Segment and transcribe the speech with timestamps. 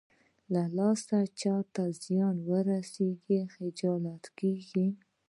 [0.53, 4.87] له لاسه چاته زيان ورسېږي خجالته کېږي.